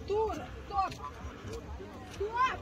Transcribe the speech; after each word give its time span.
Arturo, 0.00 0.32
stop! 0.66 0.92
Stop! 2.14 2.60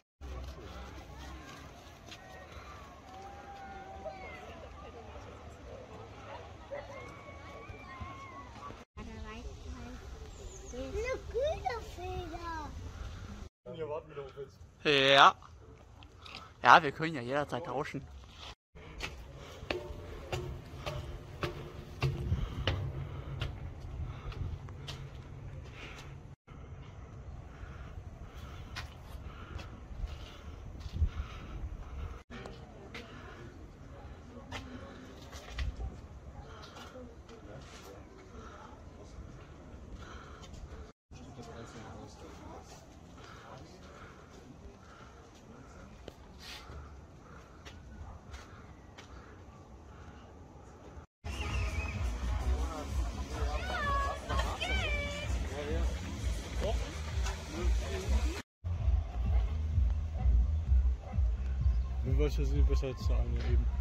Ja. 14.84 15.34
Ja, 16.62 16.82
wir 16.82 16.93
können 16.93 17.15
ja 17.15 17.21
jederzeit 17.21 17.65
tauschen. 17.65 18.07
Nur 62.09 62.24
was 62.24 62.37
sie 62.37 62.62
besser 62.62 62.96
zahlen 62.96 63.37
eben. 63.52 63.77